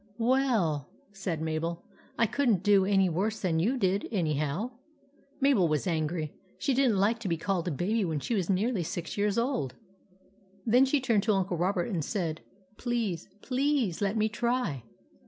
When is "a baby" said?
7.67-8.03